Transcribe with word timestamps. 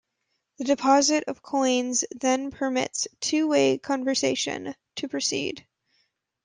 The 0.57 0.63
deposit 0.63 1.25
of 1.27 1.43
coins 1.43 2.05
then 2.09 2.49
permits 2.49 3.07
two-way 3.19 3.77
conversation 3.77 4.73
to 4.95 5.07
proceed. 5.07 5.67